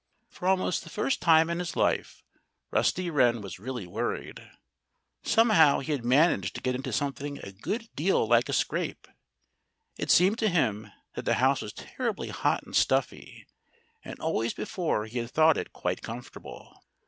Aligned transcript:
For 0.29 0.47
almost 0.47 0.83
the 0.83 0.89
first 0.89 1.21
time 1.21 1.47
in 1.47 1.59
his 1.59 1.75
life 1.75 2.23
Rusty 2.71 3.11
Wren 3.11 3.39
was 3.39 3.59
really 3.59 3.85
worried. 3.85 4.43
Somehow, 5.21 5.77
he 5.77 5.91
had 5.91 6.03
managed 6.03 6.55
to 6.55 6.61
get 6.61 6.73
into 6.73 6.91
something 6.91 7.37
a 7.43 7.51
good 7.51 7.87
deal 7.95 8.27
like 8.27 8.49
a 8.49 8.53
scrape. 8.53 9.07
It 9.99 10.09
seemed 10.09 10.39
to 10.39 10.49
him 10.49 10.91
that 11.13 11.25
the 11.25 11.35
house 11.35 11.61
was 11.61 11.73
terribly 11.73 12.29
hot 12.29 12.63
and 12.65 12.75
stuffy; 12.75 13.45
and 14.03 14.19
always 14.19 14.55
before 14.55 15.05
he 15.05 15.19
had 15.19 15.29
thought 15.29 15.55
it 15.55 15.71
quite 15.71 16.01
comfortable. 16.01 16.81